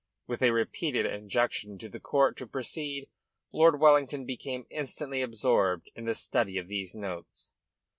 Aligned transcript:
With 0.25 0.41
a 0.41 0.49
repeated 0.49 1.05
injunction 1.05 1.77
to 1.77 1.87
the 1.87 1.99
court 1.99 2.35
to 2.37 2.47
proceed, 2.47 3.07
Lord 3.53 3.79
Wellington 3.79 4.25
became 4.25 4.65
instantly 4.71 5.21
absorbed 5.21 5.91
in 5.93 6.05
the 6.05 6.15
study 6.15 6.57
of 6.57 6.67
these 6.67 6.95
notes. 6.95 7.53